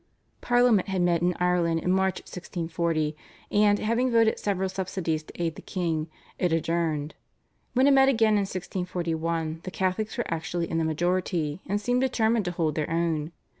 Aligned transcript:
Parliament 0.41 0.87
had 0.87 1.03
met 1.03 1.21
in 1.21 1.35
Ireland 1.39 1.81
in 1.83 1.91
March 1.91 2.21
1640, 2.21 3.15
and, 3.51 3.77
having 3.77 4.09
voted 4.09 4.39
several 4.39 4.67
subsidies 4.67 5.21
to 5.21 5.33
aid 5.39 5.53
the 5.53 5.61
king, 5.61 6.07
it 6.39 6.51
adjourned. 6.51 7.13
When 7.75 7.85
it 7.85 7.91
met 7.93 8.09
again 8.09 8.33
in 8.33 8.39
1641 8.47 9.59
the 9.61 9.69
Catholics 9.69 10.17
were 10.17 10.25
actually 10.27 10.71
in 10.71 10.79
the 10.79 10.83
majority, 10.83 11.61
and 11.67 11.79
seemed 11.79 12.01
determined 12.01 12.45
to 12.45 12.51
hold 12.51 12.73
their 12.73 12.89
own. 12.89 13.31